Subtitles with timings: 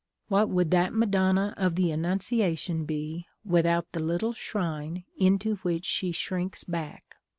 [0.29, 6.11] What would that Madonna of the Annunciation be, without the little shrine into which she
[6.11, 7.17] shrinks back?